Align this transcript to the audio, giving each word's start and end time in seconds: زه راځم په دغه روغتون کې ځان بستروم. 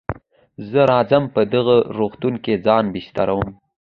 زه 0.69 0.81
راځم 0.91 1.23
په 1.33 1.41
دغه 1.53 1.75
روغتون 1.97 2.33
کې 2.43 2.53
ځان 2.65 2.85
بستروم. 2.93 3.49